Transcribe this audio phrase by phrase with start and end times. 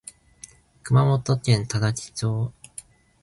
[0.81, 2.51] 熊本県多良木町